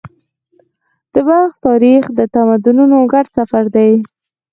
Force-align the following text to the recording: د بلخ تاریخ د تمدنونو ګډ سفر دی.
د 1.13 1.15
بلخ 1.27 1.51
تاریخ 1.67 2.03
د 2.17 2.19
تمدنونو 2.33 2.97
ګډ 3.13 3.25
سفر 3.37 3.63
دی. 3.75 3.91